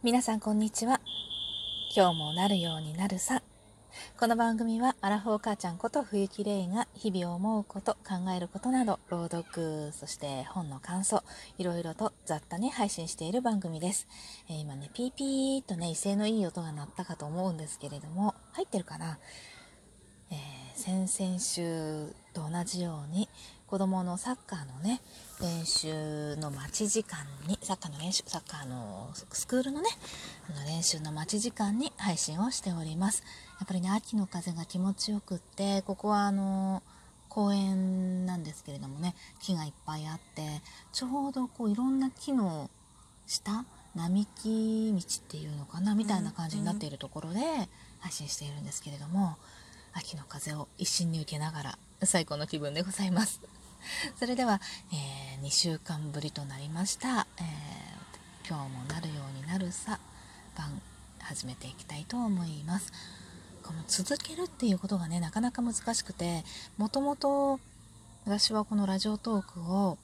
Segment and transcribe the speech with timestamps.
[0.00, 1.00] 皆さんこんにちは。
[1.92, 3.42] 今日もなるようになるさ。
[4.16, 11.24] この番組はアラフォー母ちゃんこと冬木玲が日々思うこと考えることなど朗読そして本の感想
[11.58, 14.06] いろいろと雑多に配信している番組です、
[14.48, 19.18] えー、今ねピーピーとね威勢のいい音が鳴ったかと思うんですけれども入ってるかな、
[20.88, 23.28] 先々週と同じように
[23.66, 25.02] 子供のサッカーのね
[25.38, 29.90] 練習の待ち時間にサッカーの練習サッカーのスクールのね
[30.48, 33.22] あの練習の待ち時間に配信をしております。
[33.60, 36.82] やっぱりね秋の風が気持ちよくってここはあの
[37.28, 40.62] 公園なんですけれどもね木がいっぱいあって
[40.94, 42.70] ちょうどこういろんな木の
[43.26, 47.40] 下並木道っていうのかなみたいな感じになっているところで
[47.98, 49.36] 配信しているんですけれども
[49.92, 53.40] 秋の風を一心に受けながら最高の気分でございます。
[54.18, 54.60] それでは、
[54.92, 59.98] えー、2週間ぶりとなりました、えー、今日もなるようになるさ
[60.56, 60.80] 番
[61.20, 62.92] 始めていきたいと思います
[63.62, 66.44] この続けるっていうことがねなかなか難しくて
[66.76, 67.60] もともと
[68.24, 69.98] 私はこのラジオトークを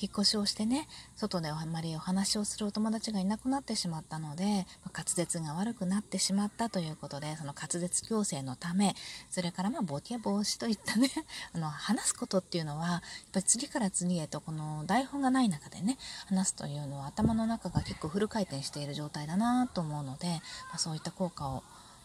[0.00, 8.94] 引っ越しをしてね外であんまりお話をするお友達がいなくなってしまったので滑舌が悪くなってしまったということでその滑舌矯正のため
[9.30, 11.08] それからまあボケ防止といったね
[11.54, 13.00] あの話すことっていうのはやっ
[13.32, 20.28] ぱり次から次へとこの台本がない中でね話すというのは頭の中が結構フル回転している状態だなと思うので、
[20.68, 21.62] まあ、そういった効果を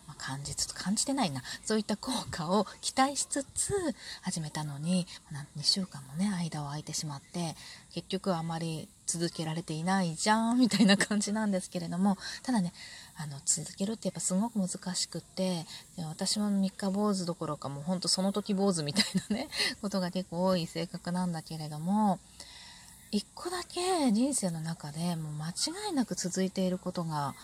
[0.07, 1.41] まあ、感じつつ感じてないな。
[1.63, 3.73] そういった効果を期待しつつ
[4.21, 7.55] 始めたのに、まあ、2週間もね間を空いてしまって
[7.93, 12.73] 結局あまり続けられていないじゃんみたいな感じなんですけれどもただね
[13.17, 15.65] あの続けるってやっぱすごく難しくって
[16.09, 19.47] 私は三日坊主どころかもうほんとその時坊主みたいなね
[19.81, 22.19] ことが結構多い性格なんだけれども
[23.11, 27.35] 一個だけ人生の中でもう間違いなく続いていることが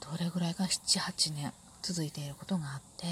[0.00, 1.52] どれぐらいか？78年。
[1.82, 3.06] 続いていることがあって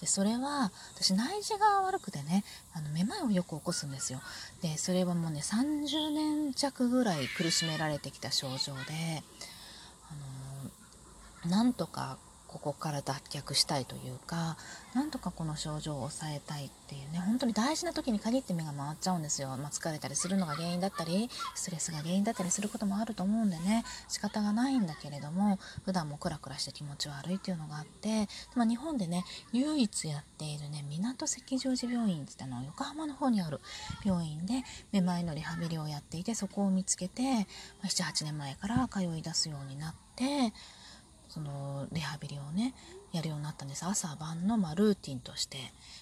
[0.00, 4.20] でそれは私内耳が悪くてねあのめまいをよく起こすんですよ。
[4.62, 9.22] でそれはもうね30年弱ぐらい苦しめられてきた症状で
[10.10, 12.18] あのなんとか
[12.52, 14.56] ここから脱却したいというか
[14.94, 23.84] なんとかこの症状を抑えたいっていうね本当に大事な時に限って目が回っちゃうんですよ、まあ、疲れたりするのが原因だったりストレスが原因だったりすることもあると思うんでね。
[24.08, 33.60] 仕方がないんだけれども普段もクラクラして気持ち悪いっていうのがあって、まあ、日本でね唯一やっているね港赤十字病院って言ったのは横浜の方にある
[34.04, 37.38] 病院でめまいのリハビリをやっていてそこを見つけて、ま
[37.84, 40.52] あ、78年前から通い出すようになって
[41.32, 42.74] そのリハビリをね
[43.10, 45.56] やるようになったんです朝晩の、まルーティンとして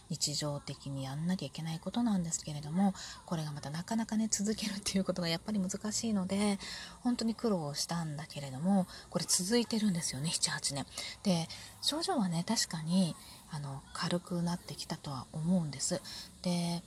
[0.09, 2.95] 日常的にやんなきゃいけないことなんですけれども
[3.27, 6.59] これがまたなかなかね続けるっていうことがやっぱり難しいので
[7.05, 10.87] 本当に苦労したんだけれどもこれ続いてるんですよね78年。
[11.23, 11.49] で
[11.81, 13.15] 症状はね確かに
[13.53, 16.03] あの軽くなってきたとは思うんです。
[16.43, 16.83] で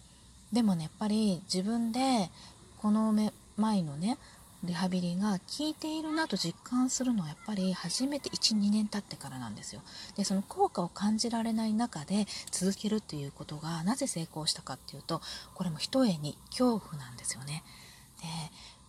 [0.51, 2.29] でもねやっぱり自分で
[2.77, 4.17] このめ前のね
[4.63, 9.81] リハビリが効いているなと実感するのはやっぱり初めて12年経ってからなんですよ。
[10.15, 15.21] でその効果を感じられない中で続けるっていうことがなぜ成功したかっていうと
[15.53, 17.63] これもひとえに恐怖なんですよね。
[18.21, 18.27] で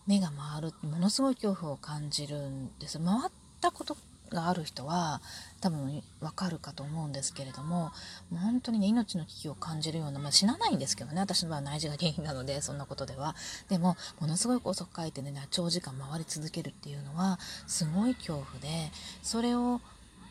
[0.07, 2.99] 目が回るものすごい恐怖を感じるんです。
[2.99, 3.97] 回ったこと
[4.35, 5.23] がある人は
[5.61, 7.93] 多分わかるかと思うんですけれども
[8.31, 13.35] もう本当にね命の危機を感じるような、まあ、死なないんですけどね私の場合は内耳が原因なのでそんなことでは。
[13.69, 18.91] でもものすごい高速回転でね長時間回り続けるっていうのはすごい恐怖で
[19.23, 19.81] それを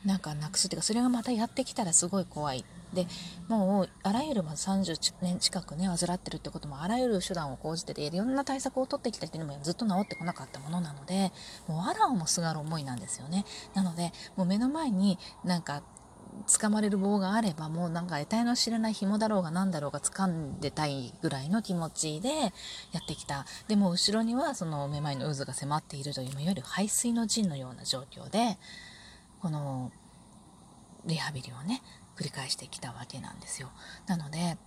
[0.06, 2.66] なんかなくすっていうかそれがまたやってきたらすごい怖い。
[2.94, 3.08] で
[3.48, 11.32] もうあらゆる、30年近くね患ってるってこともあらゆる手段を講じてていろんな対策を取ってきたっていうのもずっと治ってこなかったものなので
[11.68, 14.54] もうわらをもすがる思いなんですよねなのでもう。
[14.54, 15.82] 目の前になんか
[16.48, 22.46] 掴まれる棒があればもうなんか得体の知れない紐だろうが何だろうが掴んでたいぐらいの気持ちでや
[23.04, 23.46] ってきた。
[23.68, 28.60] でも後ろにはそのめまいの渦が迫っているといういわゆる排水の陣のような状況で
[29.44, 29.92] この
[31.06, 31.82] リハビリをね
[32.16, 33.70] 繰り返してきたわけなんですよ。
[34.08, 34.58] なので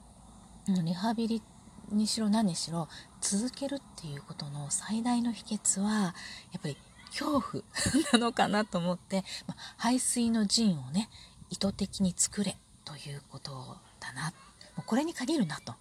[0.68, 1.42] リハビリ
[1.90, 2.86] にしろ何にしろ
[3.22, 6.76] 続けるっていうことの最大の秘訣はやっぱり
[7.06, 7.64] 恐怖
[8.12, 11.08] なのかなと思って、まあ、排水の陣をね
[11.48, 14.34] 意図的に作れということだな。
[14.76, 15.74] もうこれに限るなと。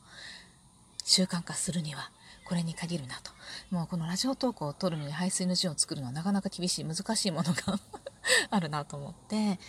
[1.03, 2.12] 習慣化するには
[2.45, 3.31] これに限るなと。
[3.71, 7.77] もうこのラジオ投稿を取るのに排水の陣を作るのはなかなか厳しい難しいものが
[8.50, 9.60] あるなと思って、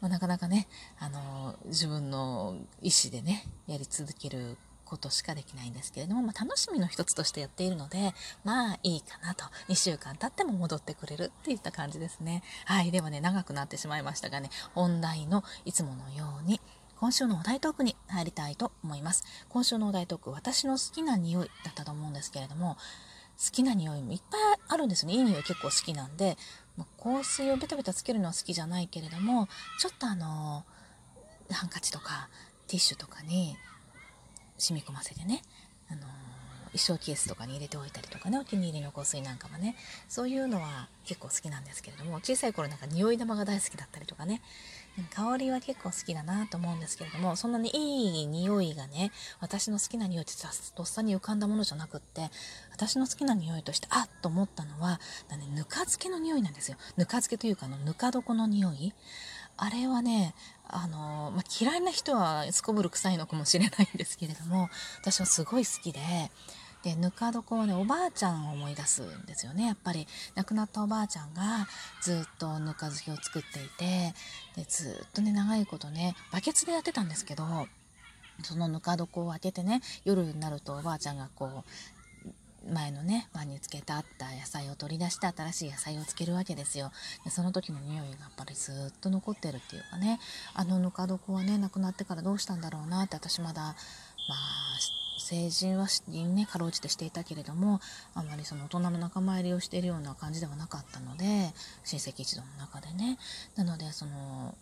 [0.00, 0.68] まあ、なかなかね、
[0.98, 8.14] あの自分の意思でねやり続けることしかできないんですけれども、まあ、楽しみの一つとしてやっているので
[8.44, 9.44] まあいいかなと。
[9.68, 12.42] 2週間経っても戻ってくれるっていった感じですね。
[12.64, 12.90] はい。
[12.90, 16.60] ではね長くなってしまいましたがね本題のいつものように
[16.98, 19.24] 今週のお題トークに入りたいと思います。
[19.48, 22.76] 今週のお題トーク私の好きな匂いだったと思うんですけれども
[23.38, 25.12] 好きな匂いもいっぱいあるんですね。
[25.12, 26.36] いい匂い結構好きなんで、
[26.76, 30.64] まあ、香水をベタベタつけるのは好きじゃないけれどもちょっとあの
[31.50, 32.28] ハンカチとか
[32.66, 33.56] ティッシュとかに
[34.58, 35.42] 染み込ませてね、
[35.90, 36.00] あの
[36.72, 39.76] 衣装ケースとかに入れておいたりとかねお気に入りの香水なんかもね
[40.08, 44.42] そういうのは結構好きなんですけれども小さい頃なんか匂い玉が大好きだったりとかね
[45.14, 50.32] 香りは結構好きだなと思うんですけれどもそんなにいい匂いがね私の好きな匂いって
[50.74, 52.30] とっさに浮かんだものじゃなくって
[52.72, 56.76] 私の好きな匂いとしてあっと思ったのはだ、ね、ぬか漬けの匂いなんですよ。
[56.96, 58.92] ぬか漬けというかあのぬか床の匂い。
[59.58, 60.34] あれはね
[60.68, 64.68] あの、まあ、嫌いな人はすこぶる臭いのかもしれないんですけれども
[65.00, 66.00] 私はすごい好きで
[66.82, 69.66] でぬか床はねおばあちゃんを思い出すんですよね。
[69.66, 71.66] やっぱり亡くなったおばあちゃんが
[72.00, 74.14] ずっとぬか漬けを作っていて
[74.56, 77.44] でずっとね長いことねバケツでやってたんですけど
[78.42, 81.70] そのぬか床を開けてね夜になるとおばあちゃんがこう
[82.72, 86.90] 前のね碗につけてあった野菜を取り出して新しい野菜をつけるわけですよ。
[87.24, 90.18] でその時の匂いがやっぱりずっと残ってるっていうかね
[90.54, 93.76] あのぬか床はね亡くなってからどうしたんだろうなって私まだまあ
[95.26, 97.80] 成人はねかろうじてしていたけれども
[98.14, 101.24] あんまりその大人の仲間入りをしているような感じではなかったので
[101.84, 103.18] 親戚一同の中でね。
[103.56, 104.54] なのでその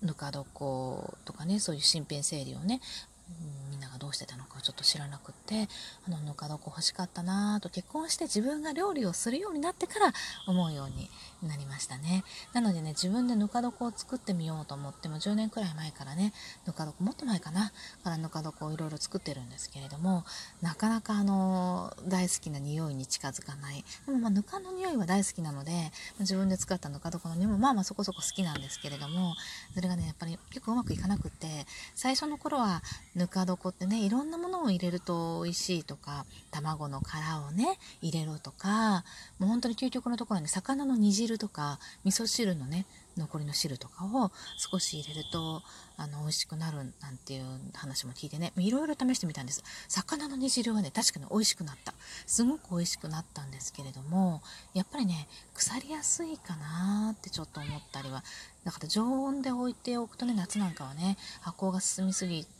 [0.00, 2.80] ぬか床とかねそういう身辺整理をね
[3.28, 3.69] うん
[4.10, 5.68] うしてたのかちょっと知らなくって
[6.06, 10.12] あのぬか床欲しかったなと結婚して自分が料理をするようになってから
[10.46, 11.10] 思うように
[11.42, 12.24] なりましたね。
[12.52, 16.32] なのでね自分でぬか床を作ってみようと思っても10年くらい前からね
[16.66, 17.72] ぬか床もっと前かな
[18.04, 20.24] からぬか床をいろいろ作ってるんですけれども
[20.60, 23.84] なかなかあの大好きな匂いに近づかない。
[24.06, 29.34] でもまあぬかの匂いは大好きなので自分で使ったぬか床の匂いもまあまあそこそこ好きなんですけれども
[29.74, 31.46] それがねやっぱり結構うまくいかなくって
[31.94, 32.82] 最初の頃は
[33.14, 39.04] ぬか床ってねいろんなものを入れると美味しいとか卵の殻をね入れろとか
[39.38, 42.86] もう本当に究極のところに魚の煮汁とか味噌汁のね
[43.16, 45.62] 残りの汁とかを少し入れると
[45.96, 47.44] あの美味しくなるなんていう
[47.74, 49.62] 話も聞いてねいろいろ試してみたんです。
[49.88, 51.92] 魚の煮汁はね確かに美味しくなった。
[52.26, 54.40] すごく美味しくなったんですけれども
[54.72, 58.24] やっぱりね腐りやすいかなってちょっと思ったりは。
[58.64, 62.59] だから常温で置いておくとね夏なんかはね発酵が進みすぎて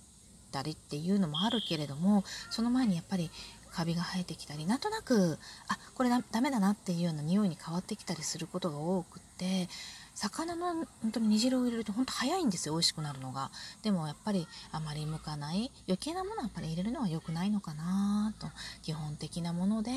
[0.51, 3.31] たりっていうのもあるけれどもその前にやっぱり
[3.73, 5.39] カビが生えてきたりなんとなく
[5.69, 9.69] あこれダメだなっていうような匂いに変わってきたりすることが多くって
[10.15, 13.51] 魚の本当に煮汁を入れると本当早いんですよ美味しくなるのが。
[13.83, 18.49] でもやっぱりあまり向かない余計なものはやっぱり入れるのは良くないのかなと
[18.83, 19.93] 基本的なもので、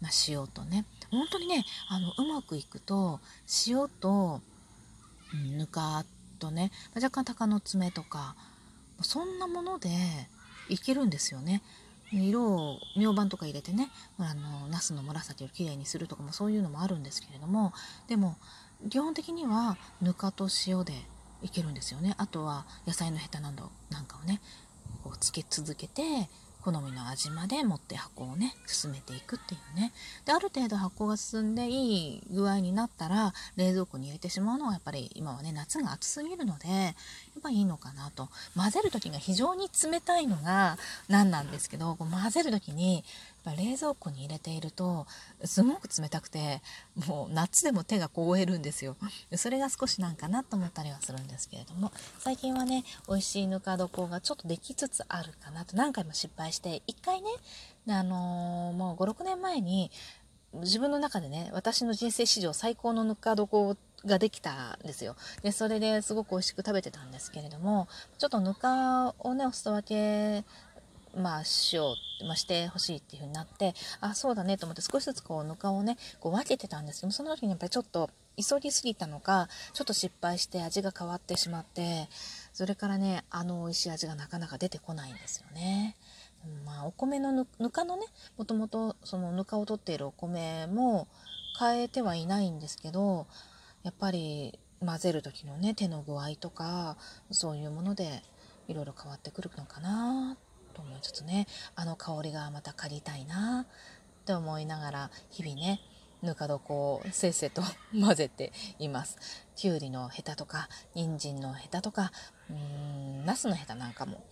[0.00, 0.84] まあ、塩とね。
[1.10, 3.20] 本当にねあのうまくいくと
[3.68, 4.40] 塩と、
[5.56, 6.04] ぬか
[6.38, 8.34] とね若干鷹の爪とか
[9.02, 9.90] そんなもので
[10.68, 11.62] いけるんですよね。
[12.12, 17.72] 色を明板とか入れてねあのナスの紫をきれいにするとかもそういうのもあるんですけれども
[18.06, 18.36] でも
[18.90, 20.92] 基本的にはぬかと塩で
[21.42, 24.40] いけるんですよねあとは野菜のヘタなどなんかをね
[25.02, 26.28] こうつけ続けて
[26.66, 29.92] 好みの味まで持って発酵をね進めていくっていうね
[30.24, 36.96] である程度発酵が進んでいい具合になったら冷蔵庫に入れてしまうのはやっぱり今はね夏が暑すぎるので
[37.46, 38.28] っぱいいのかなと。
[38.56, 40.76] 混ぜる時が非常に冷たいのが
[41.08, 43.04] 何なんですけどこう混ぜる時に
[43.44, 45.06] やっぱ冷蔵庫に入れていると
[45.44, 46.60] すごく冷たくて
[47.06, 48.96] もう夏でも手が凍えるんですよ。
[49.36, 55.76] それが少しなんかなと思ったりはするんですけれども最近はね美味しいぬか床がちょっとできつつあるかなと。
[55.76, 57.28] 何回も失敗して一回ね
[57.88, 59.90] あのー、もう56年前に
[60.54, 63.76] 自分の中でね私の人生史上最高のぬか床を
[64.06, 69.82] ができたんですよでそれですごく美味しく食べてたんですけれどもちょっとぬかをねお裾分
[70.42, 70.44] け
[71.16, 82.08] まあ、しよう、まあ、してほしいっていう風になってあそうだねと思って少しずつこうぬかをねこう分けてたんですけどその時にやっぱりちょっと急ぎすぎたのかちょっと失敗して味が変わってしまって
[82.52, 85.96] それからねあの美味しい味がなかなか出てこないんですよね。
[86.64, 91.08] まあ、お米のぬかのねもともとそのぬかを取っているお米も
[91.58, 93.26] 変えてはいないんですけど
[93.86, 96.96] やっぱり混ぜる時のね手の具合とか
[97.30, 98.24] そういうもので
[98.66, 100.36] いろいろ変わってくるのかな
[100.74, 101.46] と思いつつね。
[101.76, 105.80] あの香りがまた借りたいなって思いながら日々ね
[106.20, 107.62] ぬか床をせっせと
[107.94, 109.18] 混ぜています。
[109.54, 112.10] きゅうりのヘタとか人参のヘタとか
[112.50, 114.24] うんナスのヘタなんかも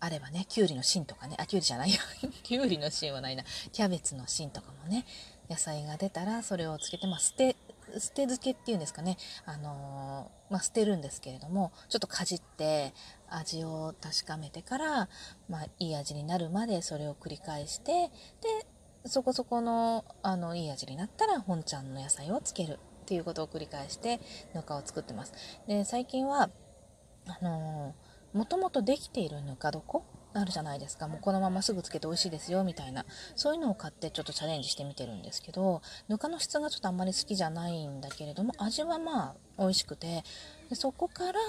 [0.00, 2.00] あればねきゅうりの芯とかねあきゅうりじゃないよ。
[2.42, 3.44] きゅうりの芯はないな。
[3.72, 5.04] キャベツの芯とかもね
[5.50, 7.56] 野菜が出たらそれをつけて、まあ、捨て
[7.98, 12.92] 捨て漬けっていうんですかね、あのー、まあ、捨てるんですけれどもちょっとかじって
[13.28, 15.08] 味を確かめてから、
[15.48, 18.10] まあ、いい味になるまでそれを繰り返して
[18.40, 18.66] で
[19.06, 24.20] そこそこのあのいい味になったら本ちゃんの野菜をつけるっていうことを繰り返して
[24.54, 25.34] ぬかを作ってます。
[25.66, 26.50] で最近は
[27.26, 30.02] あのー、もともとできているぬか床
[30.34, 31.08] あるじゃないですか。
[31.08, 33.06] もうこのまますぐつけて美味しいですよみたいな。
[33.36, 40.24] そういうのを買ってちょっとチャレンジしてみてるんですけどぬかの質がちょっとあんまり好きじゃないんだけれども味はまあ美味しくて
[40.68, 41.40] でそこから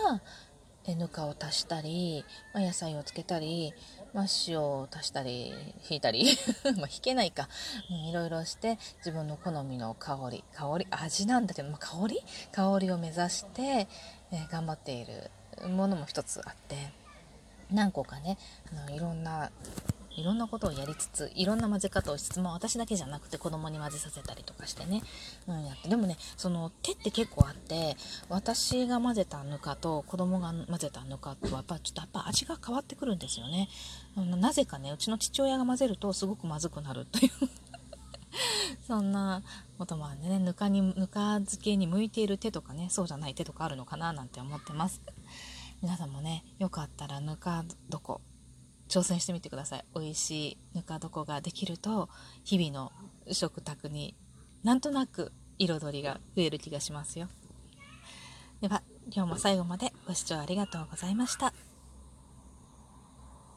[0.87, 2.23] えぬかを足したり、
[2.53, 3.73] まあ、野菜をつけたり、
[4.13, 5.51] まあ、塩を足したり
[5.89, 6.25] 引いたり
[6.77, 7.49] まあ引けないか、
[7.89, 12.23] うん、いろいろして自分の好みの香り香り味なんだけど、まあ、香り？
[12.51, 13.87] 香りを目指して、
[14.31, 15.31] えー、頑張っている
[15.69, 17.04] ものも一つあって。
[17.71, 18.37] 何個かね
[18.71, 19.51] あのいろんな
[20.17, 25.01] いろんなことをやりつついろんな混ぜ方をしつつも私だけじゃなくて子供に混ぜさせたりとかしてね、
[25.47, 25.89] うん、やって。
[25.89, 27.97] でもねその手って結構あって
[28.29, 33.67] 私が混ぜたぬかと子供が混ぜたぬかとはやっぱちょっとやっぱ味が変わってくるんですよね、
[34.17, 37.31] うん、なぜかねうちの父親が混ぜるとすごくまずくなるという。
[38.87, 39.41] そんな
[39.77, 45.01] こともあってねぬかにぬか漬けに向いている手とかねそうじゃない手とかあるのかななんて思ってます。
[45.81, 48.19] 皆さんもねよかったらぬか床
[48.87, 49.85] 挑戦してみてください。
[49.95, 52.09] 美味しいぬか床ができると
[52.43, 52.91] 日々の
[53.31, 54.15] 食卓に
[54.63, 57.27] なんとなく彩りが増える気がしますよ。
[58.61, 61.53] では今日も最後までご視聴ありがとうございました。